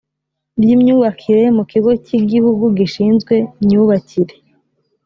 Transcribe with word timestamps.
ry 0.61 0.69
imyubakire 0.75 1.43
mu 1.57 1.63
kigo 1.71 1.91
cy 2.05 2.11
igihugu 2.19 2.63
gishinzwe 2.77 3.35
myubakire 3.63 4.35